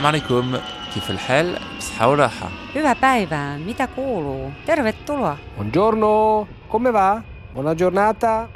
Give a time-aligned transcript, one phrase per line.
[0.00, 0.56] السلام عليكم
[0.94, 4.52] كيف الحال بصحة وراحة Hyvää päivää, mitä kuuluu?
[4.66, 5.36] Tervetuloa.
[5.56, 7.22] Buongiorno, come va?
[7.54, 8.48] Buona giornata.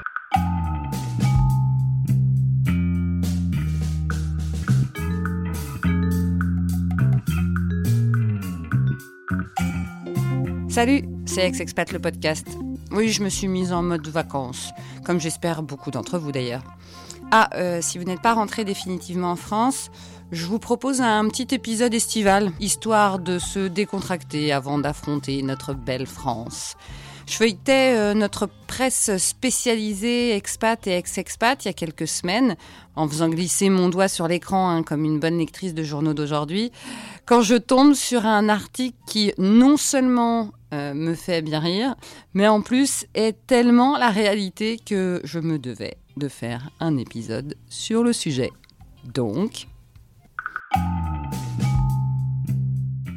[10.69, 12.47] Salut, c'est Ex-Expat le podcast.
[12.93, 14.71] Oui, je me suis mise en mode vacances,
[15.05, 16.63] comme j'espère beaucoup d'entre vous d'ailleurs.
[17.32, 19.90] Ah, euh, si vous n'êtes pas rentré définitivement en France,
[20.32, 26.08] je vous propose un petit épisode estival, histoire de se décontracter avant d'affronter notre belle
[26.08, 26.76] France.
[27.28, 32.56] Je feuilletais euh, notre presse spécialisée expat et ex-expat il y a quelques semaines,
[32.96, 36.72] en faisant glisser mon doigt sur l'écran hein, comme une bonne lectrice de journaux d'aujourd'hui,
[37.26, 41.96] quand je tombe sur un article qui non seulement euh, me fait bien rire,
[42.36, 47.56] mais en plus est tellement la réalité que je me devais de faire un épisode
[47.68, 48.52] sur le sujet.
[49.04, 49.68] Donc,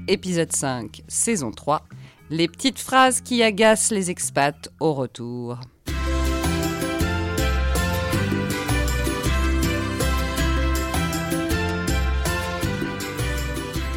[0.07, 1.85] épisode 5, saison 3,
[2.31, 5.59] les petites phrases qui agacent les expats au retour.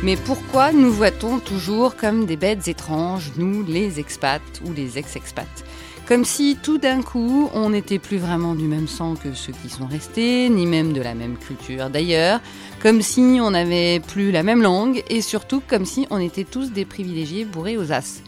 [0.03, 5.63] Mais pourquoi nous voit-on toujours comme des bêtes étranges, nous les expats ou les ex-expats?
[6.11, 9.69] Comme si tout d'un coup on n'était plus vraiment du même sang que ceux qui
[9.69, 12.41] sont restés, ni même de la même culture d'ailleurs,
[12.81, 16.73] comme si on n'avait plus la même langue et surtout comme si on était tous
[16.73, 18.23] des privilégiés bourrés aux as.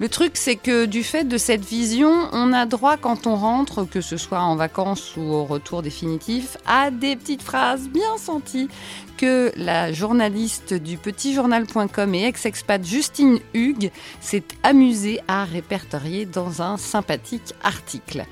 [0.00, 3.84] Le truc, c'est que du fait de cette vision, on a droit quand on rentre,
[3.84, 8.68] que ce soit en vacances ou au retour définitif, à des petites phrases bien senties
[9.18, 16.76] que la journaliste du petitjournal.com et ex-expat Justine Hugues s'est amusée à répertorier dans un
[16.76, 18.24] sympathique article.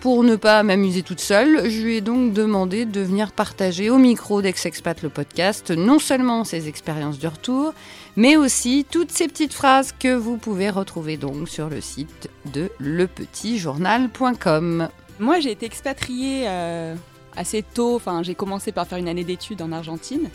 [0.00, 3.96] Pour ne pas m'amuser toute seule, je lui ai donc demandé de venir partager au
[3.96, 7.72] micro d'Ex-Expat le podcast non seulement ses expériences du retour,
[8.14, 12.70] mais aussi toutes ces petites phrases que vous pouvez retrouver donc sur le site de
[12.80, 14.90] lepetitjournal.com.
[15.18, 16.94] Moi, j'ai été expatriée euh,
[17.36, 17.96] assez tôt.
[17.96, 20.28] Enfin, j'ai commencé par faire une année d'études en Argentine,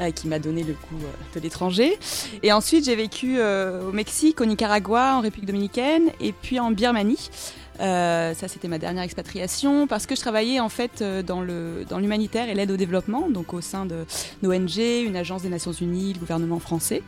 [0.00, 1.98] euh, qui m'a donné le goût euh, de l'étranger.
[2.42, 6.70] Et ensuite, j'ai vécu euh, au Mexique, au Nicaragua, en République dominicaine, et puis en
[6.70, 7.30] Birmanie.
[7.78, 11.84] Euh, ça, c'était ma dernière expatriation parce que je travaillais en fait euh, dans le
[11.88, 14.04] dans l'humanitaire et l'aide au développement, donc au sein de
[14.42, 17.02] l'ONG, une agence des Nations Unies, le gouvernement français.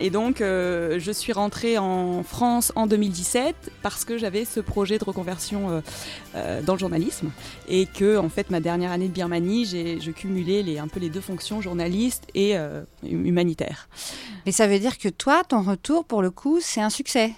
[0.00, 4.98] Et donc, euh, je suis rentrée en France en 2017 parce que j'avais ce projet
[4.98, 5.82] de reconversion
[6.34, 7.30] euh, dans le journalisme
[7.68, 11.00] et que en fait ma dernière année de Birmanie, j'ai je cumulais les un peu
[11.00, 12.56] les deux fonctions journaliste et
[13.02, 13.88] humanitaire.
[14.46, 17.32] Mais ça veut dire que toi, ton retour, pour le coup, c'est un succès?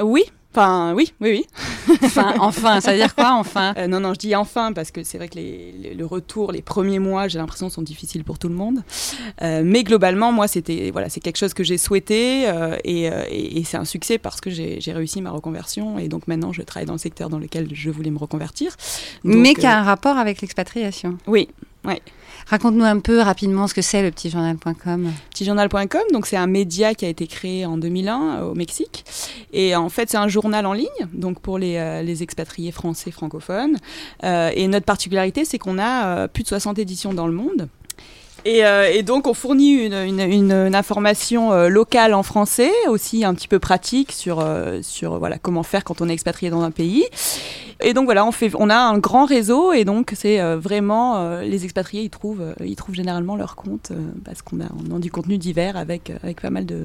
[0.00, 0.24] Oui.
[0.58, 1.44] Enfin, oui, oui,
[1.86, 1.96] oui.
[2.02, 3.74] Enfin, enfin, ça veut dire quoi, enfin?
[3.76, 6.50] Euh, non, non, je dis enfin parce que c'est vrai que les, les- le retour,
[6.50, 8.82] les premiers mois, j'ai l'impression sont difficiles pour tout le monde.
[9.42, 13.58] Euh, mais globalement, moi, c'était voilà, c'est quelque chose que j'ai souhaité euh, et, et-
[13.58, 16.86] et c'est un succès parce que j'ai réussi ma reconversion et donc maintenant je travaille
[16.86, 18.74] dans le secteur dans lequel je voulais me reconvertir.
[19.24, 21.18] Donc, Mais qui a un rapport avec l'expatriation.
[21.26, 21.48] oui,
[22.48, 25.10] Raconte-nous un peu rapidement ce que c'est le petitjournal.com.
[25.30, 29.04] petitjournal.com, donc c'est un média qui a été créé en 2001 au Mexique.
[29.52, 33.10] Et en fait, c'est un journal en ligne, donc pour les, euh, les expatriés français
[33.10, 33.78] francophones.
[34.22, 37.68] Euh, et notre particularité, c'est qu'on a euh, plus de 60 éditions dans le monde.
[38.44, 43.48] Et, euh, donc, on fournit une, une- information euh, locale en français, aussi un petit
[43.48, 47.04] peu pratique sur, euh, sur voilà, comment faire quand on est expatrié dans un pays.
[47.80, 51.16] Et donc voilà, on, fait, on a un grand réseau et donc c'est euh, vraiment
[51.16, 53.92] euh, les expatriés, ils trouvent, euh, ils trouvent généralement leur compte
[54.24, 56.84] parce qu'on a, on a du contenu divers avec, avec pas mal de,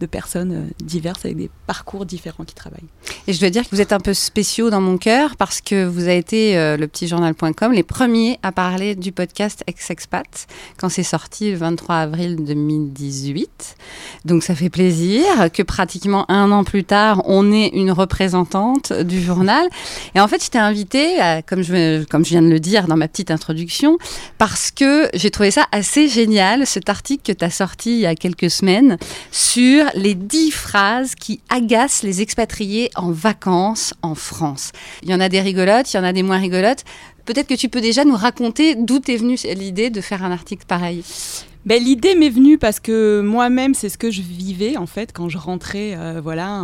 [0.00, 2.88] de personnes diverses avec des parcours différents qui travaillent.
[3.26, 5.84] Et je dois dire que vous êtes un peu spéciaux dans mon cœur parce que
[5.84, 10.46] vous avez été euh, le petitjournal.com les premiers à parler du podcast Ex-Expat
[10.78, 13.76] quand c'est sorti le 23 avril 2018.
[14.24, 19.20] Donc ça fait plaisir que pratiquement un an plus tard, on ait une représentante du
[19.20, 19.66] journal.
[20.14, 23.30] Et fait, je t'ai invité, à- comme je, viens de le dire dans ma petite
[23.30, 23.98] introduction,
[24.38, 28.06] parce que j'ai trouvé ça assez génial, cet article que tu as sorti il y
[28.06, 28.98] a quelques semaines
[29.32, 34.72] sur les 10 phrases qui agacent les expatriés en vacances en France.
[35.02, 36.84] Il y en a des rigolotes, il y en a des moins rigolotes.
[37.24, 40.64] Peut-être que tu peux déjà nous raconter d'où t'es venue l'idée de faire un article
[40.66, 41.04] pareil?
[41.68, 45.28] Ben, L'idée m'est venue parce que moi-même, c'est ce que je vivais en fait quand
[45.28, 45.94] je rentrais.
[45.98, 46.62] euh, voilà,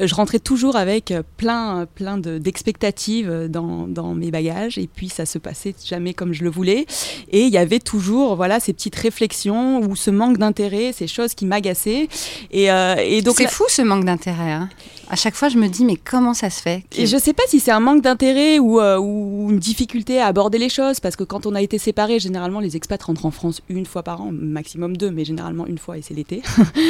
[0.00, 4.86] euh, je rentrais toujours avec euh, plein, plein de- d'expectatives dans, dans mes bagages et
[4.92, 6.86] puis ça se passait jamais comme je le voulais.
[7.30, 11.34] Et il y avait toujours voilà ces petites réflexions ou ce manque d'intérêt, ces choses
[11.34, 12.08] qui m'agaçaient.
[12.50, 14.50] Et, euh, et donc c'est là- fou ce manque d'intérêt.
[14.52, 14.70] hein.
[15.10, 17.42] À chaque fois, je me dis, mais comment ça se fait Et je sais pas
[17.48, 21.16] si c'est un manque d'intérêt ou, euh, ou une difficulté à aborder les choses, parce
[21.16, 24.20] que quand on a été séparés, généralement les expats rentrent en France une fois par
[24.20, 26.42] an maximum deux, mais généralement une fois et c'est l'été.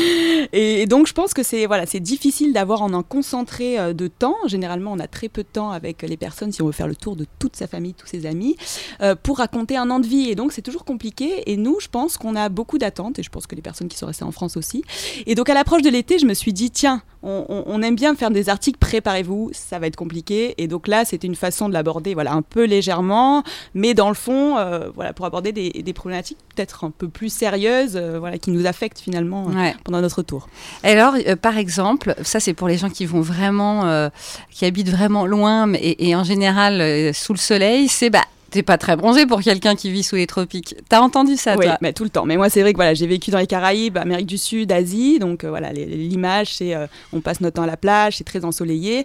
[0.53, 4.07] et, donc je pense que c'est voilà, c'est difficile d'avoir en un concentré euh, de
[4.07, 4.37] temps.
[4.47, 6.97] Généralement, on a très peu de temps avec les personnes si on veut faire le
[6.97, 8.57] tour de toute sa famille, tous ses amis,
[9.01, 10.31] euh, pour raconter un an de vie.
[10.31, 11.51] Et donc c'est toujours compliqué.
[11.51, 13.97] Et nous, je pense qu'on a beaucoup d'attentes, et je pense que les personnes qui
[13.97, 14.85] sont restées en France aussi.
[15.27, 18.31] Et donc à l'approche de l'été, je me suis dit tiens, on, aime bien faire
[18.31, 20.55] des articles, préparez-vous, ça va être compliqué.
[20.59, 23.43] Et donc là, c'était une façon de l'aborder, voilà, un peu légèrement,
[23.75, 27.97] mais dans le fond, euh, voilà, pour aborder des, problématiques peut-être un peu plus sérieuses,
[27.97, 30.49] euh, voilà, qui nous affectent finalement euh, pendant notre tour.
[30.83, 34.11] Alors, par exemple, ça c'est pour les gens qui vont vraiment,
[34.51, 38.79] qui habitent vraiment loin, et, et en général sous le soleil, c'est bah T'es pas
[38.79, 40.75] très bronzé pour quelqu'un qui vit sous les tropiques.
[40.89, 41.77] T'as entendu ça, oui, toi?
[41.83, 42.25] mais tout le temps.
[42.25, 45.19] Mais moi, c'est vrai que voilà, j'ai vécu dans les Caraïbes, Amérique du Sud, Asie.
[45.19, 48.47] Donc euh, voilà, l'image, c'est euh, on passe notre temps à la plage, c'est très
[48.47, 49.05] ensoleillé.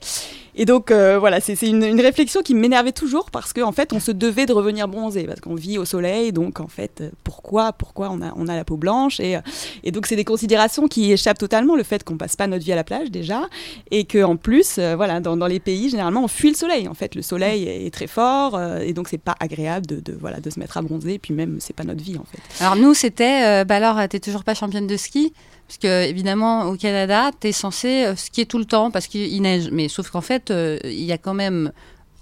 [0.56, 3.92] Et donc euh, voilà, c'est une, une, réflexion qui m'énervait toujours parce qu'en en fait,
[3.92, 6.32] on se devait de revenir bronzé parce qu'on vit au soleil.
[6.32, 9.20] Donc en fait, pourquoi, pourquoi on a, on a la peau blanche?
[9.20, 9.38] Et,
[9.84, 12.72] et donc c'est des considérations qui échappent totalement le fait qu'on passe pas notre vie
[12.72, 13.50] à la plage déjà
[13.92, 16.88] et que en plus, voilà, dans, dans, les pays généralement, on fuit le soleil.
[16.88, 20.40] En fait, le soleil est très fort et donc c'est pas agréable de, de, voilà,
[20.40, 21.14] de se mettre à bronzer.
[21.14, 22.40] Et puis même, c'est pas notre vie en fait.
[22.64, 25.34] Alors nous, c'était, euh, bah alors, t'es toujours pas championne de ski
[25.68, 29.42] parce que évidemment au Canada, tu es censé euh, skier tout le temps parce qu'il
[29.42, 29.70] neige.
[29.72, 31.72] Mais sauf qu'en fait, euh, il y a quand même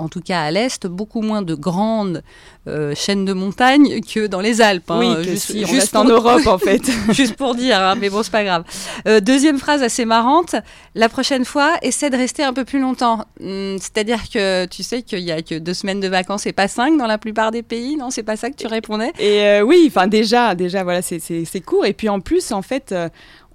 [0.01, 2.23] en tout cas à l'est, beaucoup moins de grandes
[2.67, 4.89] euh, chaînes de montagnes que dans les Alpes.
[4.89, 4.99] Hein.
[4.99, 6.81] Oui, juste, juste en Europe en fait.
[7.11, 8.63] juste pour dire, hein, mais bon, c'est pas grave.
[9.07, 10.55] Euh, deuxième phrase assez marrante,
[10.95, 13.25] la prochaine fois, essaie de rester un peu plus longtemps.
[13.39, 16.67] Hmm, c'est-à-dire que tu sais qu'il y a que deux semaines de vacances et pas
[16.67, 19.11] cinq dans la plupart des pays, non C'est pas ça que tu répondais?
[19.19, 21.85] Et euh, oui, enfin déjà, déjà voilà, c'est court.
[21.85, 22.93] Et puis en plus, en fait,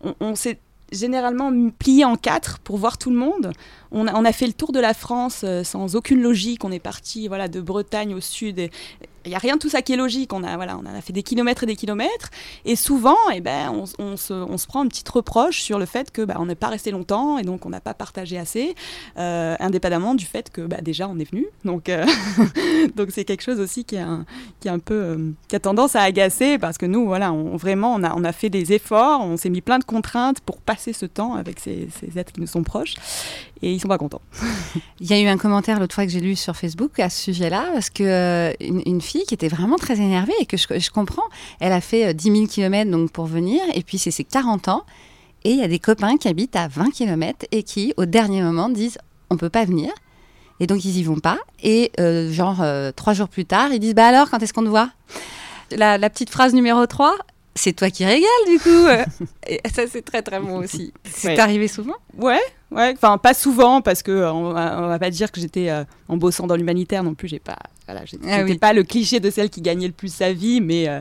[0.03, 0.59] on, on s'est
[0.93, 3.53] généralement plié en quatre pour voir tout le monde.
[3.93, 6.65] On a, fait le tour de la France euh, sans aucune logique.
[6.65, 8.71] On est parti voilà, de Bretagne au sud.
[9.27, 10.33] Il n'y a rien de tout ça qui est logique.
[10.33, 12.31] On a, voilà, on a fait des kilomètres et des kilomètres.
[12.65, 16.13] Et souvent, eh ben, on, se, on se prend un petit reproche sur le fait
[16.13, 18.77] que bah, on n'est pas resté longtemps et donc on n'a pas partagé assez,
[19.19, 21.47] euh, indépendamment du fait que bah, déjà on est venu.
[21.65, 22.07] Donc, euh,
[22.97, 24.25] donc c'est quelque chose aussi qui, est un,
[24.61, 27.95] qui, est un peu, qui a tendance à agacer parce que nous, voilà, on, vraiment,
[27.95, 30.93] on a, on a fait des efforts, on s'est mis plein de contraintes pour passer
[30.93, 32.95] ce temps avec ces, ces êtres qui nous sont proches
[33.63, 34.21] et ils sont pas contents.
[35.01, 37.23] Il y a eu un commentaire l'autre fois que j'ai lu sur Facebook à ce
[37.23, 41.23] sujet-là, parce que une, fille qui était vraiment très énervée et que je, comprends,
[41.61, 44.85] elle a fait 10 000 km donc pour venir, et puis c'est ses 40 ans,
[45.45, 48.43] et il y a des copains qui habitent à 20 km et qui, au dernier
[48.43, 48.99] moment, disent
[49.31, 49.93] on peut pas venir.
[50.59, 51.39] Et donc ils y vont pas.
[51.63, 54.65] Et euh, genre euh, trois jours plus tard, ils disent bah alors quand est-ce qu'on
[54.65, 54.91] te voit?
[55.71, 57.17] La, la, petite phrase numéro 3,
[57.57, 58.87] c'est toi qui régales du coup.
[59.49, 60.93] et ça c'est très très bon aussi.
[61.05, 61.97] C'est arrivé souvent?
[62.17, 62.93] Ouais, ouais.
[62.95, 66.47] Enfin pas souvent parce que euh, on, va, pas dire que j'étais euh, en bossant
[66.47, 67.29] dans l'humanitaire non plus.
[67.29, 70.33] J'ai pas, voilà, j'étais ah pas le cliché de celle qui gagnait le plus sa
[70.33, 71.01] vie, mais euh,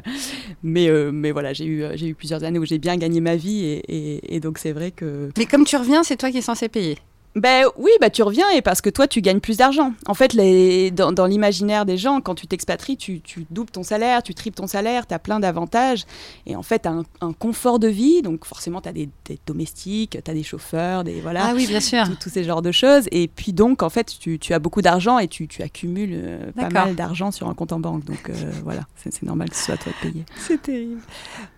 [0.63, 3.63] mais mais voilà, j'ai eu j'ai eu plusieurs années où j'ai bien gagné ma vie
[3.65, 5.29] et, et donc c'est vrai que.
[5.37, 6.97] Mais comme tu reviens, c'est toi qui es censé payer.
[7.35, 9.91] Ben oui, bah tu reviens et parce que toi tu gagnes plus d'argent.
[10.07, 14.23] En fait, les, dans, l'imaginaire des gens, quand tu t'expatries, tu, tu, doubles ton salaire,
[14.23, 16.05] tu triples ton salaire, tu as plein d'avantages
[16.45, 18.21] et en fait tu as un, confort de vie.
[18.21, 19.09] Donc forcément tu as des,
[19.45, 21.47] domestiques, tu as des chauffeurs, des voilà.
[21.47, 22.05] Ah oui, bien sûr.
[22.21, 23.07] Tous ces genres de choses.
[23.11, 26.51] Et puis donc en fait tu, tu as beaucoup d'argent et tu, tu accumules euh,
[26.53, 28.05] pas mal d'argent sur un compte en banque.
[28.05, 28.33] Donc euh,
[28.63, 30.23] voilà, c'est normal que ce soit toi de payer.
[30.37, 31.01] C'est terrible.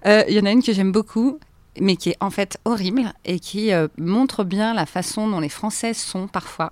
[0.08, 1.38] Euh, il y en a une que j'aime beaucoup
[1.82, 5.50] mais qui est en fait horrible et qui euh, montre bien la façon dont les
[5.50, 6.70] Françaises sont parfois.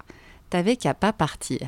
[0.50, 1.67] T'avais qu'à pas partir.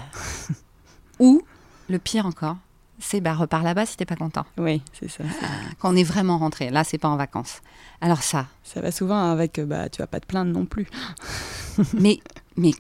[1.20, 1.42] Ou,
[1.90, 2.58] le pire encore,
[3.00, 4.46] c'est bah repars là-bas si t'es pas content.
[4.58, 5.24] Oui, c'est ça.
[5.42, 5.48] Ah,
[5.80, 7.62] quand on est vraiment rentré, là c'est pas en vacances.
[8.02, 8.48] Alors ça.
[8.64, 10.88] Ça va souvent avec, euh, bah tu vas pas te plaindre non plus.
[11.94, 12.20] mais,
[12.56, 12.72] mais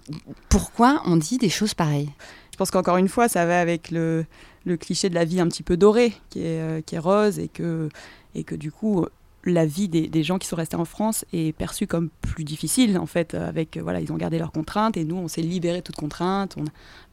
[0.50, 2.12] pourquoi on dit des choses pareilles?
[2.52, 4.26] Je pense qu'encore une fois, ça va avec le,
[4.66, 7.38] le, cliché de la vie un petit peu dorée, qui est, euh, qui est rose
[7.38, 7.88] et que,
[8.34, 9.06] et que du coup,
[9.50, 13.06] la vie des, gens qui sont restés en France est perçue comme plus difficile en
[13.06, 15.96] fait avec voilà ils ont gardé leurs contraintes et nous on s'est libéré de toutes
[15.96, 16.58] contraintes.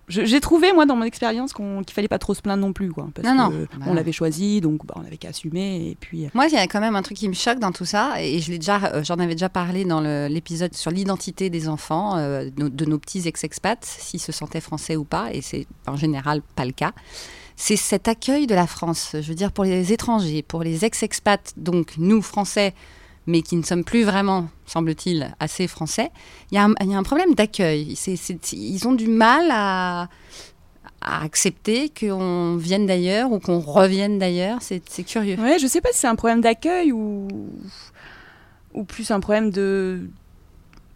[0.08, 2.92] J'ai trouvé moi dans mon expérience qu'il qu'il fallait pas trop se plaindre non plus
[2.92, 6.26] quoi parce non, que on l'avait choisi donc bah, on avait qu'à assumer et puis
[6.26, 8.22] euh, moi il y a quand même un truc qui me choque dans tout ça
[8.22, 12.18] et je l'ai déjà euh, j'en avais déjà parlé dans l'épisode sur l'identité des enfants
[12.18, 15.96] euh, de, de, nos petits ex-expats s'ils se sentaient français ou pas et c'est en
[15.96, 16.92] général pas le cas
[17.56, 19.10] c'est cet accueil de la France.
[19.14, 22.74] Je veux dire, pour les étrangers, pour les ex-expats, donc nous, Français,
[23.26, 26.10] mais qui ne sommes plus vraiment, semble-t-il, assez français,
[26.50, 27.96] il y, a un problème d'accueil.
[28.52, 30.08] Ils ont du mal à,
[31.00, 34.58] accepter qu'on vienne d'ailleurs ou qu'on revienne d'ailleurs.
[34.60, 35.36] C'est curieux.
[35.38, 37.28] Ouais, je ne sais pas si c'est un problème d'accueil ou,
[38.72, 40.08] ou plus un problème de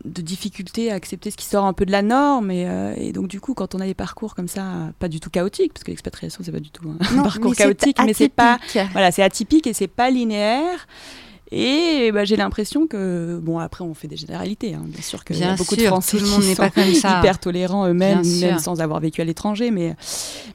[0.05, 2.51] de difficulté à accepter ce qui sort un peu de la norme.
[2.51, 5.21] Et, euh, et donc, du coup, quand on a des parcours comme ça, pas du
[5.21, 8.15] tout chaotiques, parce que l'expatriation, c'est pas du tout un Non, parcours mais chaotique, mais
[8.15, 8.55] c'est pas.
[8.55, 8.83] atypique.
[8.93, 10.87] Voilà, c'est atypique et c'est pas linéaire.
[11.51, 14.75] Et bah, j'ai l'impression que, bon, après, on fait des généralités.
[14.75, 14.83] hein.
[14.85, 16.71] Bien sûr qu'il y a beaucoup de Français tout le monde qui n'est sont pas
[16.71, 17.19] comme ça.
[17.21, 19.71] hyper tolérants eux-mêmes, même sans avoir vécu à l'étranger.
[19.71, 19.97] Mais,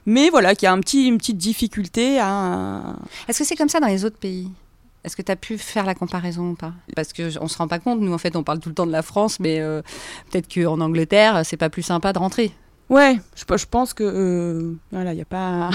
[0.06, 2.94] mais voilà, qu'il y a un petit, une petite difficulté à.
[3.28, 4.48] Est-ce que c'est comme ça dans les autres pays?
[5.04, 6.72] Est-ce que tu as pu faire la comparaison ou pas?
[6.96, 8.92] Parce qu'on se rend pas compte, nous en fait on parle tout le temps de
[8.92, 9.82] la France, mais euh,
[10.30, 12.52] peut-être qu'en Angleterre c'est pas plus sympa de rentrer.
[12.90, 15.70] Ouais, je, je pense que euh, voilà, il n'y a pas,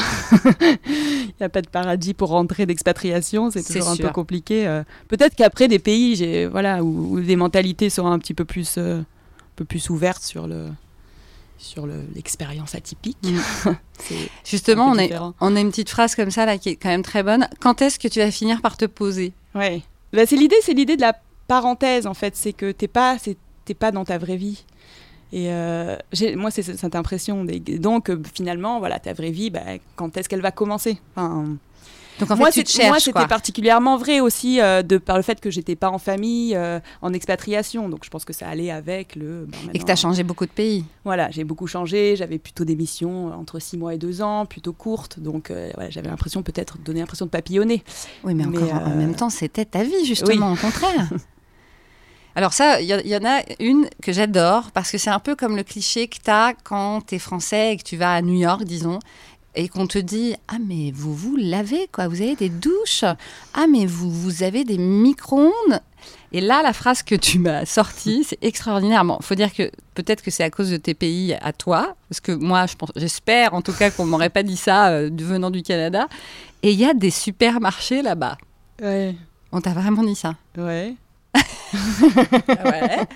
[1.40, 4.68] y a pas de paradis pour rentrer d'expatriation, c'est toujours un peu compliqué.
[4.68, 4.84] euh.
[5.08, 8.78] Peut-être qu'après des pays, j'ai voilà, où, où des mentalités seront un petit peu plus,
[8.78, 9.04] un
[9.56, 10.68] peu plus ouvertes sur le,
[11.60, 13.18] sur le- l'expérience atypique.
[13.24, 13.38] Mm.
[14.46, 15.34] Justement, on, différent.
[15.42, 17.48] on a une petite phrase comme ça là qui est quand même très bonne.
[17.60, 19.34] Quand est-ce que tu vas finir par te poser?
[19.54, 19.82] Ouais.
[20.14, 21.14] Bah, c'est l'idée, c'est l'idée de la
[21.48, 24.64] parenthèse en fait, c'est que t'es pas, c'est- t'es pas dans ta vraie vie.
[25.32, 25.96] Et euh,
[26.38, 27.44] moi, c'est cette impression.
[27.44, 29.62] Des- Donc, euh, finalement, voilà, ta vraie vie, bah,
[29.96, 30.98] quand est-ce qu'elle va commencer?
[31.16, 31.56] Enfin,
[32.20, 34.98] Donc en moi, fait tu te c'est- moi, cherches c'était particulièrement vrai aussi euh, de
[34.98, 37.90] par le fait que j'étais pas en famille, euh, en expatriation.
[37.90, 39.48] Donc, je pense que ça allait avec le.
[39.74, 40.84] Et que tu as changé beaucoup de pays.
[41.06, 42.16] Voilà, j'ai beaucoup changé.
[42.18, 45.20] J'avais plutôt des missions entre 6 mois et 2 ans, plutôt courtes.
[45.20, 47.84] Donc, euh, voilà, j'avais l'impression peut-être de donner l'impression de papillonner.
[48.24, 51.10] Oui, mais, Mais, encore en- même temps, c'était ta vie, justement, au contraire.
[52.36, 55.36] Alors ça, il y, y en a une que j'adore, parce que c'est un peu
[55.36, 58.22] comme le cliché que tu as quand tu es français et que tu vas à
[58.22, 59.00] New York, disons,
[59.56, 63.04] et qu'on te dit «Ah, mais vous vous lavez, quoi, vous avez des douches.
[63.54, 65.82] Ah, mais vous, vous avez des micro-ondes.»
[66.32, 69.04] Et là, la phrase que tu m'as sortie, c'est extraordinaire.
[69.04, 72.20] Bon, faut dire que peut-être que c'est à cause de tes pays à toi, parce
[72.20, 75.50] que moi, je pense, j'espère en tout cas qu'on m'aurait pas dit ça euh, venant
[75.50, 76.08] du Canada.
[76.62, 78.38] Et il y a des supermarchés là-bas.
[78.82, 79.16] Ouais.
[79.52, 80.96] On t'a vraiment dit ça Ouais.
[82.66, 83.00] Ouais.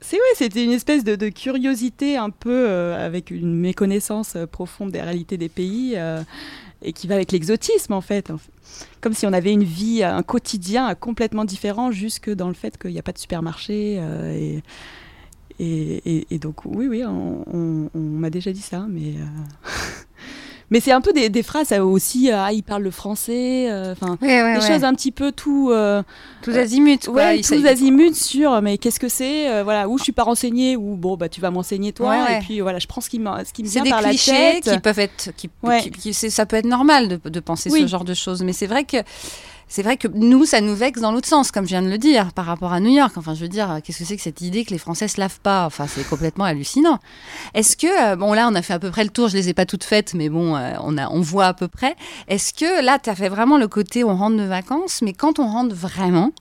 [0.00, 4.46] C'est ouais, c'était une espèce de, de curiosité un peu euh, avec une méconnaissance euh,
[4.46, 6.22] profonde des réalités des pays euh,
[6.82, 8.32] et qui va avec l'exotisme en fait.
[9.00, 12.92] Comme si on avait une vie, un quotidien complètement différent jusque dans le fait qu'il
[12.92, 13.96] n'y a pas de supermarché.
[14.00, 14.60] euh,
[15.60, 17.44] et, et, donc oui, oui, on-
[17.92, 19.14] on m'a déjà dit ça, mais...
[20.70, 23.92] Mais c'est un peu des, des phrases aussi, euh, ah, il parle le français, euh,
[23.92, 25.70] enfin, Ouais, ouais, des choses un petit peu tout...
[25.72, 26.02] euh,
[26.42, 27.14] Tous azimuts, quoi.
[27.14, 30.76] Ouais, tous azimuts sur mais qu'est-ce que c'est euh, voilà où je suis pas renseignée
[30.76, 33.28] ou bon bah tu vas m'enseigner toi et puis voilà je prends ce qui me
[33.46, 35.80] ce qui me C'est vient des par clichés la tête qui peuvent être, qui, Ouais.
[35.82, 37.80] qui- qui- c'est- ça peut être normal de, de penser Oui.
[37.82, 38.98] ce genre de choses, mais c'est vrai que
[39.68, 41.98] c'est vrai que nous, ça nous vexe dans l'autre sens, comme je viens de le
[41.98, 43.12] dire, par rapport à New York.
[43.16, 45.40] Enfin, je veux dire, qu'est-ce que c'est que cette idée que les Français se lavent
[45.40, 45.66] pas?
[45.66, 46.98] Enfin, c'est complètement hallucinant.
[47.54, 49.48] Est-ce que, euh, bon, là, on a fait à peu près le tour, je les
[49.48, 51.96] ai pas toutes faites, mais bon, euh, on, a, on voit à peu près.
[52.28, 55.38] Est-ce que là, tu as fait vraiment le côté on rentre de vacances, mais quand
[55.38, 56.32] on rentre vraiment,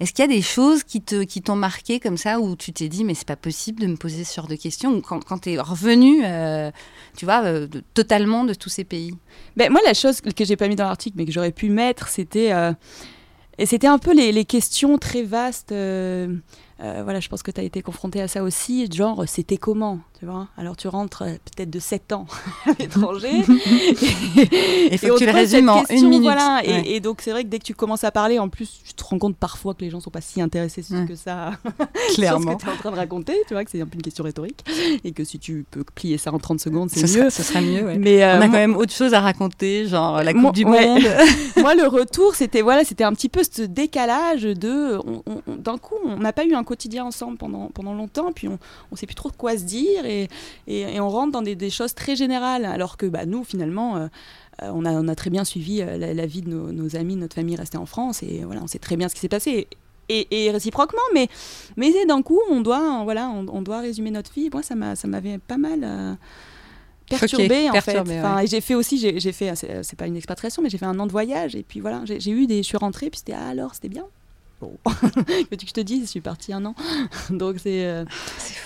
[0.00, 3.04] est-ce qu'il y a des choses qui t'ont marqué comme ça où tu t'es dit
[3.04, 5.52] mais c'est pas possible de me poser ce genre de questions ou quand, quand tu
[5.52, 6.70] es revenu euh,
[7.16, 9.14] tu vois euh, totalement de tous ces pays?
[9.56, 12.08] Ben, moi la chose que j'ai pas mis dans l'article mais que j'aurais pu mettre
[12.08, 12.72] c'était euh,
[13.64, 18.20] c'était un peu les, questions très vastes voilà je pense que tu as été confronté
[18.20, 19.98] à ça aussi genre c'était comment?
[20.18, 22.26] Tu vois alors tu rentres euh, peut-être de 7 ans
[22.66, 23.30] à l'étranger
[24.90, 26.22] Il faut Et que tu le résumes en question, une minute.
[26.24, 26.82] Voilà, et, Ouais.
[26.86, 29.04] et donc c'est vrai que dès que tu commences à parler, en plus, tu te
[29.04, 31.06] rends compte parfois que les gens sont pas si intéressés Ouais.
[31.06, 31.52] que ça
[32.14, 33.86] clairement sur ce que tu es en train de raconter, tu vois, que c'est un
[33.86, 34.64] peu une question rhétorique,
[35.04, 37.30] et que si tu peux plier ça en 30 secondes, c'est ce, mieux.
[37.30, 37.98] serait, ce serait mieux ouais.
[37.98, 40.64] Mais euh, on a quand même autre chose à raconter genre la coupe Moi- du
[40.64, 41.02] monde
[41.58, 44.98] moi, le retour, c'était voilà, c'était un petit peu ce décalage de,
[45.46, 48.58] d'un coup, on n'a pas eu un quotidien ensemble pendant, pendant longtemps, puis on,
[48.92, 50.28] on sait plus trop quoi se dire, et,
[50.66, 53.96] et, et on rentre dans des, des choses très générales, alors que bah, nous, finalement.
[53.96, 54.06] euh,
[54.62, 56.96] euh, on, a, on a très bien suivi euh, la, la vie de nos, nos
[56.96, 59.28] amis, notre famille restée en France, et voilà, on sait très bien ce qui s'est
[59.28, 59.68] passé.
[60.08, 61.28] Et, et réciproquement, mais,
[61.76, 64.48] mais d'un coup, on doit, voilà, on, on doit résumer notre vie.
[64.52, 66.14] Moi, ça m'a- ça m'avait pas mal euh,
[67.08, 67.98] perturbé, Choqué, en fait.
[68.00, 68.46] Enfin, ouais.
[68.46, 71.12] j'ai fait aussi, j'ai fait, c'est pas une expatriation, mais j'ai fait un an de
[71.12, 73.74] voyage, et puis voilà, j'ai j'ai eu des, je suis rentrée, puis c'était ah, alors,
[73.74, 74.06] c'était bien.
[74.60, 76.74] Bon, que je te dise, je suis partie un an,
[77.30, 78.04] donc c'est, euh,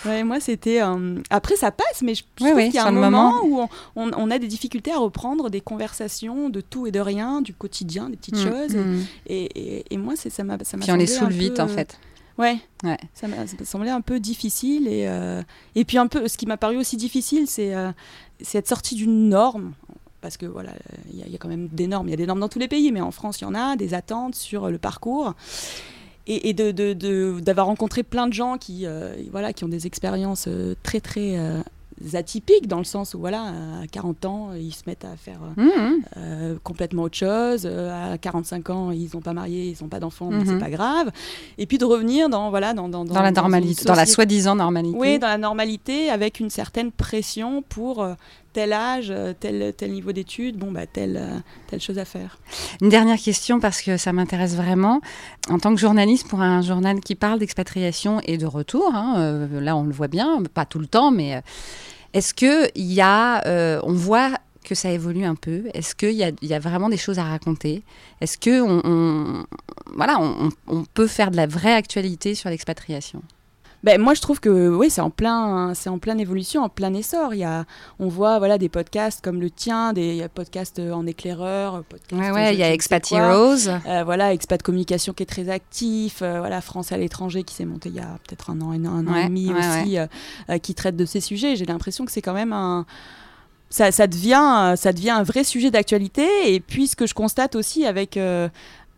[0.06, 0.80] ouais, moi c'était.
[0.82, 3.44] euh, Après, ça passe, mais je, je trouve qu'il y a un moment, moment.
[3.44, 7.00] où on, on- on a des difficultés à reprendre des conversations de tout et de
[7.00, 9.00] rien, du quotidien, des petites Mm, choses, mm.
[9.26, 9.42] et,
[9.78, 11.68] et- et moi, c'est ça m'a, ça m'a puis on les saoule vite peu, en
[11.68, 11.98] fait
[12.38, 12.56] Ouais.
[12.82, 12.96] Ouais.
[13.12, 15.42] Ça m'a ça m'a semblé un peu difficile et euh,
[15.74, 17.92] et puis un peu ce qui m'a paru aussi difficile c'est euh,
[18.40, 19.72] c'est être sorti d'une norme
[20.22, 20.70] parce que voilà
[21.12, 22.40] il y, a- il y a quand même des normes il y a des normes
[22.40, 24.78] dans tous les pays mais en France il y en a des attentes sur le
[24.78, 25.34] parcours
[26.26, 29.68] et, et de de- de- d'avoir rencontré plein de gens qui euh, voilà qui ont
[29.68, 31.60] des expériences euh, très très euh,
[32.14, 33.52] atypiques dans le sens où voilà,
[33.82, 36.02] à 40 ans, ils se mettent à faire Mmh, mmh.
[36.16, 37.64] euh, complètement autre chose.
[37.66, 40.46] À 45 ans, ils n'ont pas marié, ils n'ont pas d'enfants, mais Mhm.
[40.46, 41.12] c'est pas grave.
[41.58, 44.98] Et puis de revenir dans voilà dans dans, Dans la normalité, dans la soi-disant normalité.
[44.98, 48.14] oui, dans la normalité, avec une certaine pression pour euh,
[48.52, 52.38] tel âge, euh, tel, tel niveau d'études, bon, bah, telle, euh, telle chose à faire.
[52.80, 55.00] Une dernière question parce que ça m'intéresse vraiment.
[55.48, 59.60] En tant que journaliste pour un journal qui parle d'expatriation et de retour, hein, euh,
[59.60, 61.42] là on le voit bien, pas tout le temps, mais
[62.12, 63.42] est-ce que il y a,
[63.84, 64.30] on voit
[64.64, 65.64] que ça évolue un peu?
[65.74, 67.82] Est-ce qu'il y y a vraiment des choses à raconter?
[68.20, 69.44] Est-ce que on,
[69.94, 70.18] voilà,
[70.68, 73.22] on peut faire de la vraie actualité sur l'expatriation?
[73.84, 76.94] Ben, moi, je trouve que oui, c'est en plein, c'est en pleine évolution, en plein
[76.94, 77.34] essor.
[77.34, 77.64] Il y a,
[77.98, 82.22] on voit voilà des podcasts comme le tien, des podcasts euh, en éclaireur, podcasts.
[82.22, 83.10] Ouais, ouais, il y a ne Expat.
[83.10, 83.68] Heroes.
[83.88, 87.64] Euh, voilà, Expat Communication qui est très actif, euh, voilà, France à l'étranger qui s'est
[87.64, 89.58] monté il y a peut-être un an, un, an, un an Ouais, et demi ouais,
[89.58, 90.06] aussi, euh,
[90.50, 91.56] euh, qui traite de ces sujets.
[91.56, 92.86] J'ai l'impression que c'est quand même un.
[93.68, 96.26] Ça, ça, devient, ça devient un vrai sujet d'actualité.
[96.54, 98.16] Et puis, ce que je constate aussi avec.
[98.16, 98.48] euh,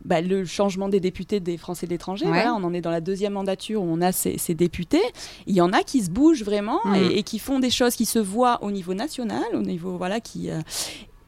[0.05, 2.33] bah, le changement des députés des Français de l'étranger, Ouais.
[2.33, 5.03] voilà, on en est dans la deuxième mandature où on a ces, ces députés.
[5.47, 6.95] Il y en a qui se bougent vraiment Mm.
[6.97, 10.21] et, et qui font des choses qui se voient au niveau national, au niveau voilà
[10.21, 10.61] qui euh,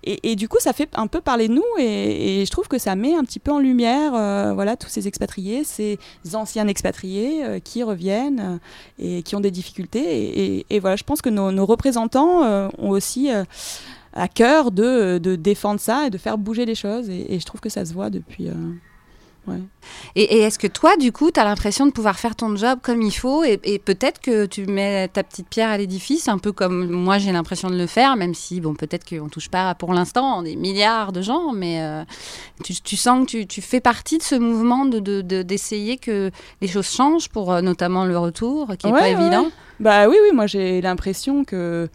[0.08, 2.68] et, et du coup, ça fait un peu parler de nous et, et je trouve
[2.68, 5.98] que ça met un petit peu en lumière euh, voilà, tous ces expatriés, ces
[6.34, 8.60] anciens expatriés euh, qui reviennent
[9.00, 10.64] et qui ont des difficultés.
[10.70, 12.42] Et, voilà, je pense que nos, nos représentants
[12.78, 13.30] ont aussi
[14.16, 17.08] à cœur de, de défendre ça et de faire bouger les choses.
[17.10, 18.48] Et, et je trouve que ça se voit depuis.
[18.48, 18.52] euh,
[19.46, 19.60] ouais.
[20.16, 22.78] Et, et est-ce que toi, du coup, tu as l'impression de pouvoir faire ton job
[22.82, 26.38] comme il faut et, et peut-être que tu mets ta petite pierre à l'édifice, un
[26.38, 29.74] peu comme moi j'ai l'impression de le faire, même si, bon, peut-être qu'on touche pas
[29.76, 32.02] pour l'instant des milliards de gens, mais euh,
[32.64, 35.96] tu, tu sens que tu, tu fais partie de ce mouvement de- de- de- d'essayer
[35.98, 36.30] que
[36.60, 39.46] les choses changent pour euh, notamment le retour, qui n'est Ouais, pas ouais, évident.
[39.78, 41.88] Bah oui, oui, moi j'ai l'impression que,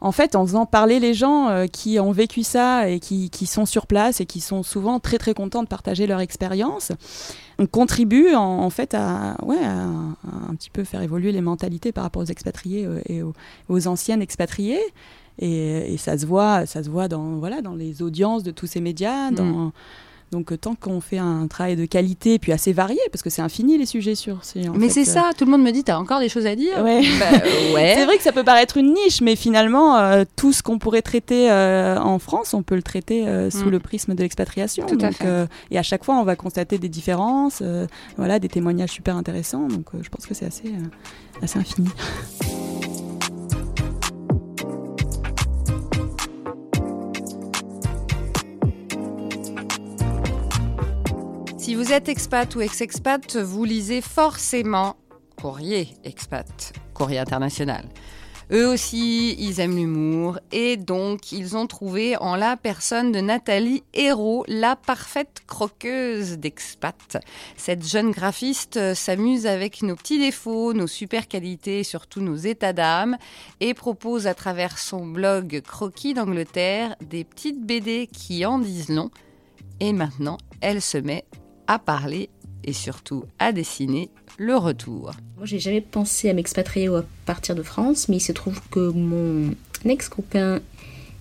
[0.00, 3.46] en fait, en faisant parler les gens euh, qui ont vécu ça et qui, qui
[3.46, 6.92] sont sur place et qui sont souvent très très contents de partager leur expérience,
[7.58, 11.40] on contribue en, en fait à, ouais, à, à un petit peu faire évoluer les
[11.40, 13.34] mentalités par rapport aux expatriés euh, et aux,
[13.68, 14.80] aux anciennes expatriés.
[15.40, 18.66] Et, et ça se voit, ça se voit dans voilà dans les audiences de tous
[18.66, 19.30] ces médias.
[19.30, 19.72] Dans,
[20.30, 23.42] Donc euh, tant qu'on fait un travail de qualité puis assez varié, parce que c'est
[23.42, 24.44] infini les sujets sur.
[24.44, 26.54] ces- Mais c'est euh, ça, tout le monde me dit, t'as encore des choses à
[26.54, 27.02] dire Ouais.
[27.18, 27.26] Bah,
[27.74, 27.94] ouais.
[27.96, 31.02] C'est vrai que ça peut paraître une niche, mais finalement, euh, tout ce qu'on pourrait
[31.02, 33.70] traiter euh, en France, on peut le traiter euh, sous Mm.
[33.70, 34.86] le prisme de l'expatriation.
[35.70, 37.62] Et à chaque fois, on va constater des différences,
[38.16, 39.66] voilà, des témoignages super intéressants.
[39.68, 40.72] Donc, je pense que c'est assez,
[41.42, 41.88] assez infini.
[51.68, 54.96] Si vous êtes expat ou ex-expat, vous lisez forcément
[55.36, 57.84] Courrier Expat, Courrier International.
[58.50, 63.82] Eux aussi, ils aiment l'humour et donc ils ont trouvé en la personne de Nathalie
[63.92, 67.18] Hérault la parfaite croqueuse d'expat.
[67.58, 72.72] Cette jeune graphiste s'amuse avec nos petits défauts, nos super qualités et surtout nos états
[72.72, 73.18] d'âme
[73.60, 79.10] et propose à travers son blog Croquis d'Angleterre des petites BD qui en disent long.
[79.80, 81.26] Et maintenant, elle se met
[81.68, 82.28] à parler
[82.64, 85.12] et surtout à dessiner le retour.
[85.36, 88.60] Moi, j'ai jamais pensé à m'expatrier ou à partir de France, mais il se trouve
[88.70, 89.54] que mon
[89.84, 90.60] ex-copain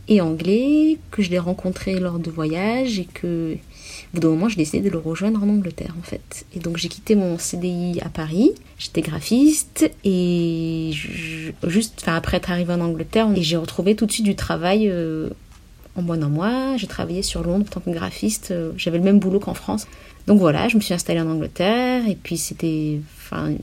[0.08, 4.50] est anglais, que je l'ai rencontré lors de voyages et que, au bout d'un moment,
[4.50, 6.46] j'ai décidé de le rejoindre en Angleterre, en fait.
[6.56, 8.52] Et donc, j'ai quitté mon CDI à Paris.
[8.78, 14.12] J'étais graphiste et juste, enfin, après être arrivée en Angleterre, et j'ai retrouvé tout de
[14.12, 14.90] suite du travail.
[14.90, 15.30] euh,
[15.98, 18.52] en moins d'un mois, j'ai travaillé sur Londres en tant que graphiste.
[18.52, 19.88] euh, J'avais le même boulot qu'en France.
[20.28, 23.54] Donc voilà, je me suis installée en Angleterre et puis c'était enfin,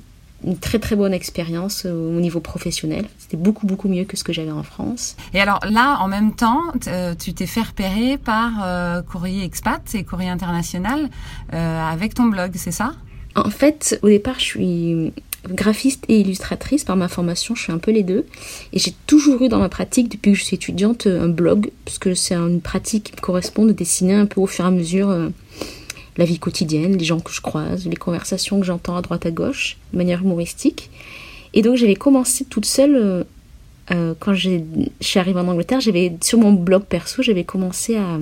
[0.45, 3.07] une très très bonne expérience euh, au niveau professionnel.
[3.19, 5.17] C'était beaucoup beaucoup mieux que ce que j'avais en France.
[5.33, 9.83] Et alors là, en même temps, euh, tu t'es fait repérer par euh, Courrier Expat
[9.95, 11.09] et Courrier International
[11.53, 12.95] euh, avec ton blog, c'est ça?
[13.37, 15.13] En fait, au départ, je suis
[15.49, 18.27] graphiste et illustratrice par ma formation, je suis un peu les deux.
[18.73, 21.99] Et j'ai toujours eu dans ma pratique, depuis que je suis étudiante, un blog, parce
[21.99, 24.71] que c'est une pratique qui me correspond de dessiner un peu au fur et à
[24.71, 25.29] mesure euh,
[26.17, 29.31] la vie quotidienne, les gens que je croise, les conversations que j'entends à droite à
[29.31, 30.91] gauche, de manière humoristique.
[31.53, 33.25] Et donc j'avais commencé toute seule, euh,
[33.91, 34.61] euh, quand je
[35.01, 38.19] suis arrivée en Angleterre, j'avais sur mon blog perso, j'avais commencé à,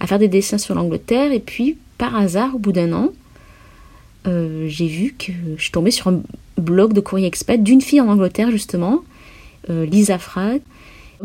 [0.00, 1.32] à faire des dessins sur l'Angleterre.
[1.32, 3.12] Et puis, par hasard, au bout d'un an,
[4.26, 6.22] euh, j'ai vu que je tombée sur un
[6.56, 9.00] blog de courrier expat d'une fille en Angleterre justement,
[9.70, 10.60] euh, Lisa Frag.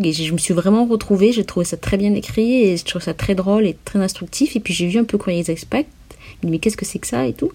[0.01, 3.01] Et je me suis vraiment retrouvée, j'ai trouvé ça très bien écrit et je trouve
[3.01, 4.55] ça très drôle et très instructif.
[4.55, 5.85] Et puis j'ai vu un peu courrier expat,
[6.41, 7.51] je me dis mais qu'est-ce que c'est que ça et tout.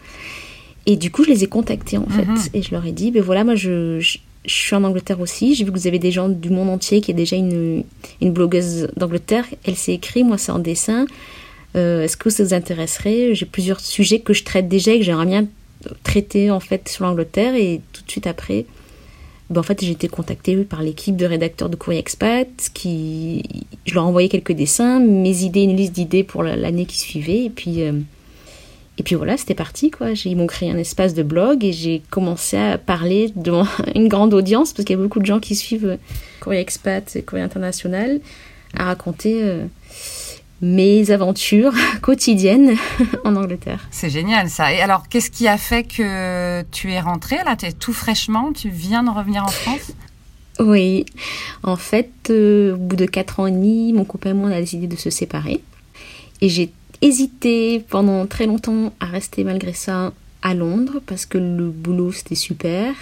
[0.84, 2.36] Et du coup je les ai contactés en fait Mhm.
[2.54, 5.54] et je leur ai dit ben voilà moi je, je- je suis en Angleterre aussi.
[5.56, 7.82] J'ai vu que vous avez des gens du monde entier qui est déjà une,
[8.20, 9.44] une blogueuse d'Angleterre.
[9.64, 11.06] Elle s'est écrit, moi c'est en dessin.
[11.74, 13.34] Euh, Est-ce que ça vous intéresserait?
[13.34, 15.46] J'ai plusieurs sujets que je traite déjà et que j'aimerais bien
[16.02, 17.54] traiter en fait sur l'Angleterre.
[17.54, 18.66] Et tout de suite après,
[19.50, 22.48] ben, en fait j'ai été contactée par l'équipe de rédacteurs de Courrier Expat.
[22.74, 23.42] Qui,
[23.84, 27.44] je leur ai envoyé quelques dessins, mes idées, une liste d'idées pour l'année qui suivait.
[27.44, 27.92] Et puis euh,
[28.98, 30.10] et puis voilà, c'était parti quoi.
[30.24, 34.32] Ils m'ont créé un espace de blog et j'ai commencé à parler devant une grande
[34.32, 35.96] audience parce qu'il y a beaucoup de gens qui suivent euh,
[36.40, 38.20] Courrier Expat et Courrier International
[38.74, 39.64] à raconter euh,
[40.62, 42.76] mes aventures quotidiennes
[43.24, 43.86] en Angleterre.
[43.90, 44.72] C'est génial ça.
[44.72, 47.56] Et alors, qu'est-ce qui a fait que tu es rentrée là?
[47.56, 49.92] Tu es tout fraîchement, tu viens de revenir en France?
[50.58, 51.04] Oui,
[51.62, 54.52] en fait, euh, au bout de 4 ans et demi, mon copain et moi on
[54.52, 55.62] a décidé de se séparer.
[56.40, 61.68] Et j'ai hésité pendant très longtemps à rester malgré ça à Londres parce que le
[61.68, 62.94] boulot c'était super.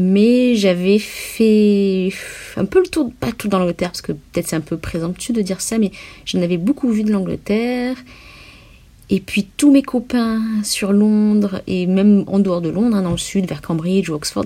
[0.00, 2.12] Mais j'avais fait
[2.56, 5.34] un peu le tour, pas tout dans l'Angleterre, parce que peut-être c'est un peu présomptueux
[5.34, 5.90] de dire ça, mais
[6.24, 7.96] j'en avais beaucoup vu de l'Angleterre.
[9.10, 13.10] Et puis tous mes copains sur Londres, et même en dehors de Londres, hein, dans
[13.10, 14.44] le sud, vers Cambridge ou Oxford,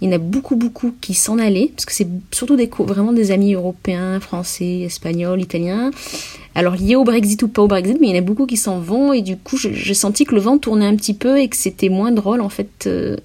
[0.00, 3.12] il y en a beaucoup, beaucoup qui s'en allaient, parce que c'est surtout des, vraiment
[3.12, 5.92] des amis européens, français, espagnols, italiens.
[6.56, 8.56] Alors liés au Brexit ou pas au Brexit, mais il y en a beaucoup qui
[8.56, 11.46] s'en vont, et du coup j'ai senti que le vent tournait un petit peu et
[11.46, 13.16] que c'était moins drôle en fait euh,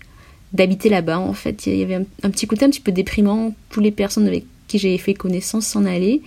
[0.54, 1.20] d'habiter là-bas.
[1.20, 4.28] En fait, il y avait un, petit côté un petit peu déprimant, toutes les personnes
[4.28, 6.22] avec qui j'avais fait connaissance s'en allaient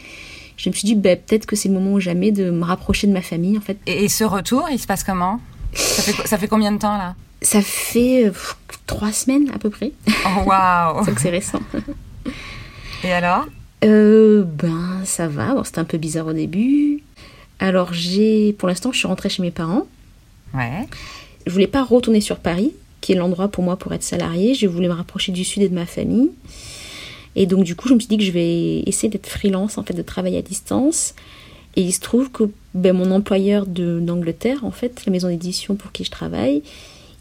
[0.56, 3.06] je me suis dit bah, peut-être que c'est le moment ou jamais de me rapprocher
[3.06, 3.78] de ma famille en fait.
[3.86, 5.40] Et, ce retour, il se passe comment?
[5.74, 7.14] Ça fait, ça fait combien de temps là?
[7.42, 8.32] Ça fait euh,
[8.86, 9.92] trois semaines à peu près.
[10.08, 11.60] Oh waouh Donc c'est récent.
[13.04, 13.46] Et alors?
[13.84, 15.54] Euh, Ben ça va.
[15.54, 17.02] Bon, c'était un peu bizarre au début.
[17.58, 19.86] Alors j'ai, pour l'instant, je suis rentrée chez mes parents.
[20.54, 20.86] Ouais.
[21.46, 22.72] Je voulais pas retourner sur Paris,
[23.06, 24.54] qui est l'endroit pour moi pour être salariée.
[24.54, 26.30] Je voulais me rapprocher du sud et de ma famille.
[27.36, 29.84] Et donc du coup, je me suis dit que je vais essayer d'être freelance, en
[29.84, 31.14] fait, de travailler à distance.
[31.76, 35.92] Et il se trouve que ben, mon employeur d'Angleterre, en fait, la maison d'édition pour
[35.92, 36.64] qui je travaille,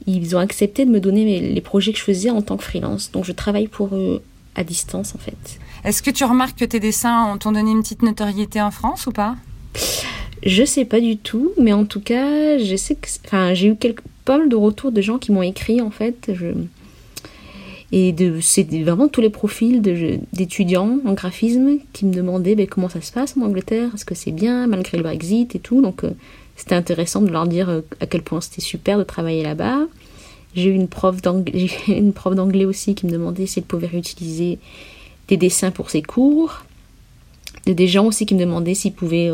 [0.08, 3.12] ils ont accepté de me donner les projets que je faisais en tant que freelance.
[3.12, 4.24] Donc je travaille pour eux
[4.56, 5.60] à distance, en fait.
[5.84, 9.12] Est-ce que tu remarques que tes dessins t'ont donné une petite notoriété en France ou
[9.12, 9.36] pas?
[10.42, 13.76] Je sais pas du tout, mais en tout cas, je sais que, enfin, j'ai eu
[13.76, 16.32] quelques, pas de retours de gens qui m'ont écrit, en fait.
[17.92, 19.82] Et c'est vraiment tous les profils
[20.34, 24.16] d'étudiants en graphisme qui me demandaient ben, comment ça se passe en Angleterre, est-ce que
[24.16, 25.82] c'est bien malgré le Brexit et tout?
[25.82, 26.10] Donc euh,
[26.56, 29.82] c'était intéressant de leur dire euh, à quel point c'était super de travailler là-bas.
[30.56, 34.58] J'ai eu une prof d'anglais aussi qui me demandait si elle pouvait réutiliser
[35.28, 36.64] des dessins pour ses cours.
[37.66, 39.32] Des gens aussi qui me demandaient s'ils pouvaient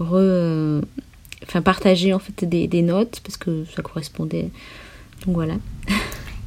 [0.00, 0.80] euh,
[1.48, 4.50] enfin, partager en fait des, des notes parce que ça correspondait.
[5.26, 5.54] Donc voilà.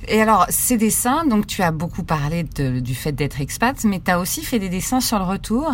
[0.07, 4.09] Et alors, ces dessins, donc tu as beaucoup parlé du fait d'être expat, mais tu
[4.09, 5.71] as aussi fait des dessins sur le retour.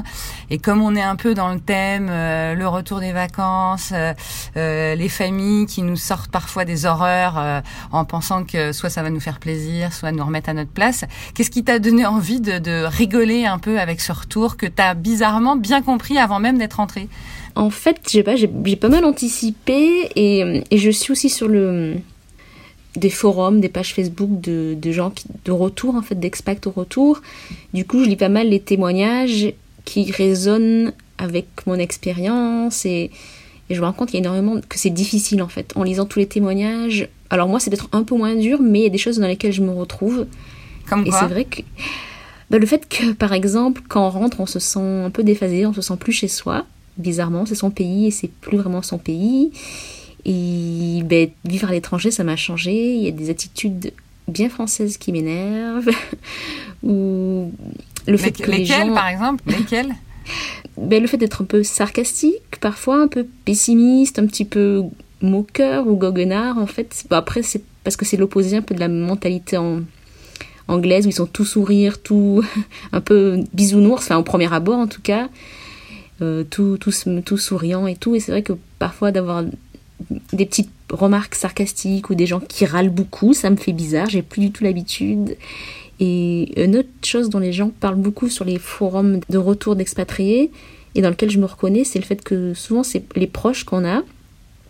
[0.49, 4.13] Et comme on est un peu dans le thème, euh, le retour des vacances, euh,
[4.57, 9.09] euh, les familles qui nous sortent parfois des horreurs en pensant que soit ça va
[9.09, 12.59] nous faire plaisir, soit nous remettre à notre place, qu'est-ce qui t'a donné envie de,
[12.59, 16.57] de, rigoler un peu avec ce retour que tu as bizarrement bien compris avant même
[16.57, 17.07] d'être entré
[17.57, 21.95] En fait, j'ai pas, j'ai pas mal anticipé et, et je suis aussi sur le
[22.95, 26.71] des forums, des pages Facebook de, de gens qui, de retour, en fait, d'expats au
[26.71, 27.21] retour.
[27.73, 29.53] Du coup, je lis pas mal les témoignages
[29.85, 33.11] qui résonnent avec mon expérience et,
[33.69, 35.83] et, je me rends compte qu'il y a énormément que c'est difficile en fait en
[35.83, 37.07] lisant tous les témoignages.
[37.29, 39.27] Alors moi, c'est d'être un peu moins dur, mais il y a des choses dans
[39.27, 40.25] lesquelles je me retrouve.
[40.89, 41.61] Comme et c'est vrai que
[42.49, 45.65] bah, le fait que, par exemple, quand on rentre, on se sent un peu déphasé,
[45.65, 46.65] on se sent plus chez soi.
[46.97, 49.51] Bizarrement, c'est son pays et c'est plus vraiment son pays.
[50.25, 52.95] Et ben, vivre à l'étranger, ça m'a changé.
[52.95, 53.93] Il y a des attitudes
[54.27, 55.89] bien françaises qui m'énervent.
[56.83, 57.51] Ou
[58.07, 58.93] le fait que les gens...
[58.93, 59.43] par exemple?
[59.47, 59.93] Lesquelles
[60.77, 64.83] ben, Le fait d'être un peu sarcastique, parfois un peu pessimiste, un petit peu
[65.21, 67.05] moqueur ou goguenard, en fait.
[67.11, 69.81] après, c'est parce que c'est l'opposé un peu de la mentalité en...
[70.67, 72.43] anglaise, où ils sont tout sourire, tout
[72.91, 75.29] un peu bisounours, enfin, au premier abord en tout cas.
[76.23, 76.91] Euh, tout, tout,
[77.23, 78.15] tout souriant et tout.
[78.15, 79.43] Et c'est vrai que parfois d'avoir
[80.33, 84.23] des petites remarques sarcastiques ou des gens qui râlent beaucoup, ça me fait bizarre, j'ai
[84.23, 85.37] plus du tout l'habitude.
[85.99, 90.51] Et une autre chose dont les gens parlent beaucoup sur les forums de retour d'expatriés
[90.95, 93.85] et dans lequel je me reconnais, c'est le fait que souvent c'est les proches qu'on
[93.85, 94.01] a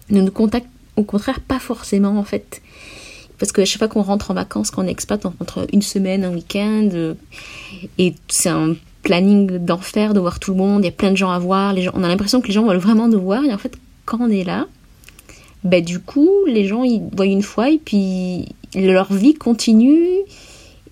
[0.09, 2.61] ne nous contactent au contraire pas forcément en fait.
[3.39, 5.81] Parce que chaque fois qu'on rentre en vacances, quand on est expat, on rentre une
[5.81, 6.89] semaine, un week-end,
[7.97, 8.75] et c'est un
[9.07, 11.73] planning d'enfer de voir tout le monde, il y a plein de gens à voir,
[11.73, 13.73] les gens, on a l'impression que les gens veulent vraiment nous voir, et en fait
[14.05, 14.65] quand on est là,
[15.63, 19.97] bah, du coup, les gens ils voient une fois et puis leur vie continue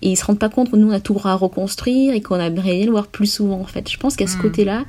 [0.02, 2.38] Et ils se rendent pas compte que nous, on a tout à reconstruire et qu'on
[2.38, 3.88] aimerait le voir plus souvent, en fait.
[3.90, 4.42] Je pense qu'il y a ce Mm.
[4.42, 4.84] côté-là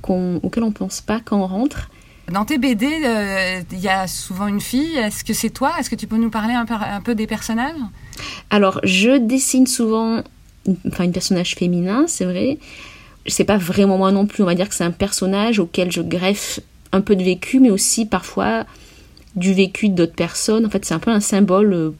[0.00, 1.90] qu'on- auquel on pense pas quand on rentre.
[2.32, 4.96] Dans tes BD, euh, il y a souvent une fille.
[4.96, 5.72] Est-ce que c'est toi?
[5.78, 7.76] Est-ce que tu peux nous parler un peu, un peu des personnages?
[8.48, 10.22] Alors, je dessine souvent
[10.88, 12.58] enfin, un personnage féminin, c'est vrai.
[13.26, 14.42] C'est pas vraiment moi non plus.
[14.42, 16.60] On va dire que c'est un personnage auquel je greffe
[16.92, 18.64] un peu de vécu, mais aussi parfois
[19.34, 20.64] du vécu d'autres personnes.
[20.64, 21.72] En fait, c'est un peu un symbole.
[21.74, 21.90] euh,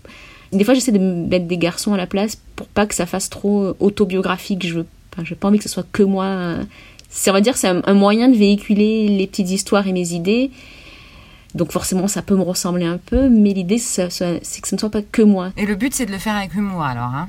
[0.53, 3.29] Des fois, j'essaie de mettre des garçons à la place pour pas que ça fasse
[3.29, 4.67] trop euh, autobiographique.
[4.67, 6.25] Je veux, enfin, j'ai pas envie que ce soit que moi.
[6.25, 6.65] euh.
[7.11, 10.51] C'est, on va dire, c'est un, moyen de véhiculer les petites histoires et mes idées.
[11.55, 14.91] Donc forcément, ça peut me ressembler un peu, mais l'idée, c'est que ce ne soit
[14.91, 15.51] pas que moi.
[15.57, 17.05] Et le but, c'est de le faire avec humour, alors.
[17.15, 17.29] Hein?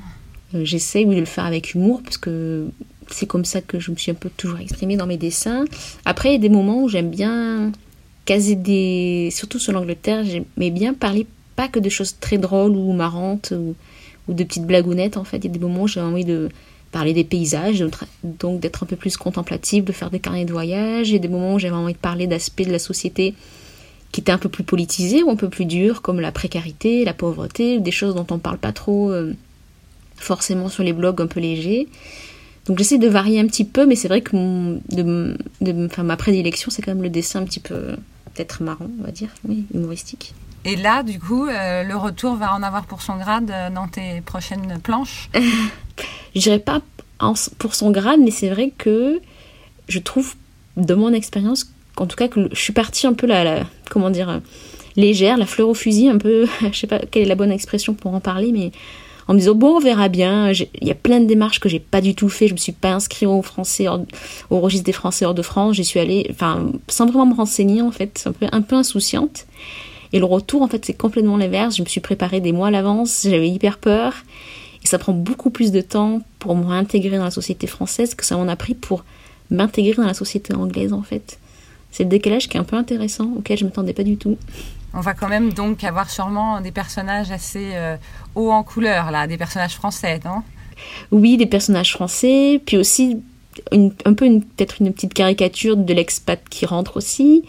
[0.54, 2.68] J'essaie oui, de le faire avec humour parce que
[3.10, 5.64] c'est comme ça que je me suis un peu toujours exprimée dans mes dessins.
[6.04, 7.72] Après, il y a des moments où j'aime bien
[8.24, 9.30] caser des.
[9.32, 13.74] Surtout sur l'Angleterre, j'aimais bien parler pas que de choses très drôles ou marrantes ou,
[14.32, 15.38] de petites blagounettes en fait.
[15.38, 16.48] Il y a des moments où j'ai envie de
[16.92, 17.84] parler des paysages,
[18.22, 21.08] donc d'être un peu plus contemplatif, de faire des carnets de voyage.
[21.10, 23.34] Il y a des moments où j'avais envie de parler d'aspects de la société
[24.12, 27.12] qui étaient un peu plus politisés ou un peu plus durs, comme la précarité, la
[27.12, 29.10] pauvreté, des choses dont on parle pas trop.
[29.10, 29.34] euh,
[30.18, 31.88] forcément sur les blogs un peu légers.
[32.66, 36.02] Donc j'essaie de varier un petit peu, mais c'est vrai que mon, de, de- enfin,
[36.02, 37.96] ma prédilection, c'est quand même le dessin un petit peu
[38.34, 40.34] peut-être marrant, on va dire, oui, humoristique.
[40.64, 43.88] Et là, du coup, euh, le retour va en avoir pour son grade euh, dans
[43.88, 45.30] tes prochaines planches.
[46.34, 46.82] Je dirais pas
[47.20, 49.20] en- pour son grade, mais c'est vrai que
[49.88, 50.34] je trouve,
[50.76, 54.10] de mon expérience, qu'en tout cas, que je suis partie un peu la, la- comment
[54.10, 54.38] dire, euh,
[54.96, 57.94] légère, la fleur au fusil, un peu, je sais pas quelle est la bonne expression
[57.94, 58.70] pour en parler, mais
[59.28, 60.50] en me disant bon on verra bien.
[60.52, 62.48] Il y a plein de démarches que j'ai pas du tout fait.
[62.48, 63.86] Je me suis pas inscrite au français
[64.50, 65.76] au registre des français hors de France.
[65.76, 68.24] J'y suis allée enfin sans vraiment me renseigner en fait.
[68.26, 69.46] Un peu un peu insouciante.
[70.14, 71.76] Et le retour en fait c'est complètement l'inverse.
[71.76, 73.22] Je me suis préparée des mois à l'avance.
[73.24, 74.14] J'avais hyper peur.
[74.82, 78.36] Et ça prend beaucoup plus de temps pour m'intégrer dans la société française que ça
[78.36, 79.04] m'en a pris pour
[79.50, 81.38] m'intégrer dans la société anglaise en fait.
[81.90, 84.36] C'est le décalage qui est un peu intéressant auquel je m'attendais pas du tout
[84.94, 87.96] On va quand même donc avoir sûrement des personnages assez euh,
[88.34, 90.42] hauts en couleur, là, des personnages français, non?
[91.10, 93.20] Oui, des personnages français, puis aussi
[93.72, 97.44] un peu peut-être une petite caricature de l'expat qui rentre aussi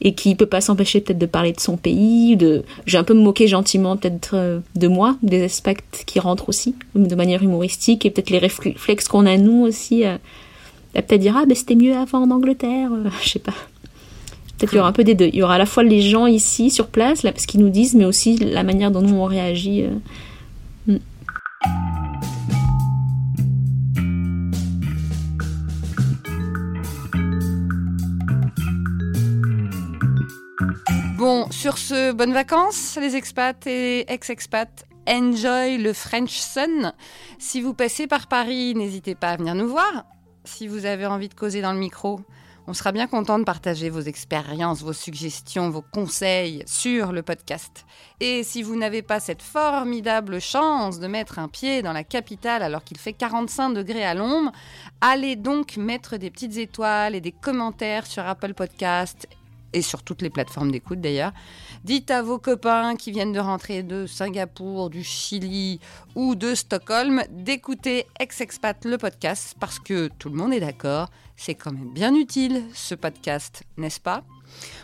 [0.00, 2.36] et qui peut pas s'empêcher peut-être de parler de son pays.
[2.36, 6.48] De, j'ai un peu me moqué gentiment peut-être euh, de moi, des expats qui rentrent
[6.48, 10.04] aussi de manière humoristique et peut-être les réflexes qu'on a nous aussi.
[10.92, 13.54] peut-être dire ah ben c'était mieux avant en Angleterre, euh, je sais pas.
[14.56, 15.26] Peut-être qu'il y aura un peu des deux.
[15.26, 17.68] Il y aura à la fois les gens ici sur place, là, ce qu'ils nous
[17.68, 19.82] disent, mais aussi la manière dont nous on réagit.
[19.82, 19.90] euh.
[31.18, 34.86] Bon, sur ce, bonnes vacances, les expats et ex-expats.
[35.08, 36.92] Enjoy le French Sun.
[37.38, 40.04] Si vous passez par Paris, n'hésitez pas à venir nous voir.
[40.44, 42.20] Si vous avez envie de causer dans le micro,
[42.66, 47.86] on sera bien content de partager vos expériences, vos suggestions, vos conseils sur le podcast.
[48.20, 52.62] Et si vous n'avez pas cette formidable chance de mettre un pied dans la capitale
[52.62, 54.52] alors qu'il fait 45 degrés à l'ombre,
[55.00, 59.28] allez donc mettre des petites étoiles et des commentaires sur Apple Podcast
[59.76, 61.32] et sur toutes les plateformes d'écoute d'ailleurs.
[61.84, 65.80] Dites à vos copains qui viennent de rentrer de Singapour, du Chili
[66.14, 71.54] ou de Stockholm d'écouter Ex-Expat le podcast parce que tout le monde est d'accord, c'est
[71.54, 74.24] quand même bien utile ce podcast, n'est-ce pas?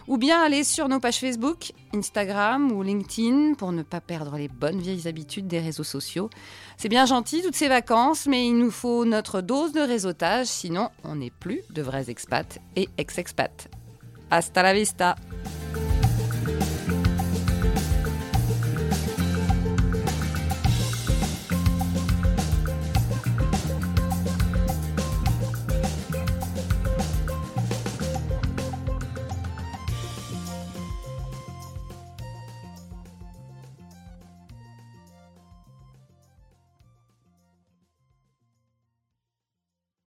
[0.08, 4.48] Ou bien allez sur nos pages Facebook, Instagram ou LinkedIn pour ne pas perdre les
[4.48, 6.28] bonnes vieilles habitudes des réseaux sociaux.
[6.76, 10.90] C'est bien gentil toutes ces vacances, mais il nous faut notre dose de réseautage, sinon
[11.02, 13.70] on n'est plus de vrais expats et ex-expats.
[14.32, 15.16] Hasta la vista.